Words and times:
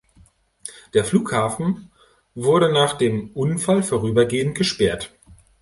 Der 0.95 1.05
Flughafen 1.05 1.91
wurde 2.33 2.73
nach 2.73 2.93
dem 2.97 3.29
Unfall 3.35 3.83
vorübergehend 3.83 4.57
gesperrt. 4.57 5.13